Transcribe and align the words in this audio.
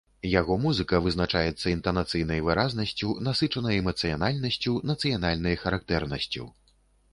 Яго 0.39 0.53
музыка 0.61 1.01
вызначаецца 1.07 1.73
інтанацыйнай 1.73 2.41
выразнасцю, 2.47 3.11
насычанай 3.29 3.79
эмацыянальнасцю, 3.83 4.75
нацыянальнай 4.95 5.63
характэрнасцю. 5.67 6.51